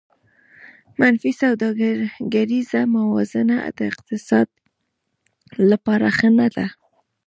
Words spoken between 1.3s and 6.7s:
سوداګریزه موازنه د اقتصاد لپاره ښه نه ده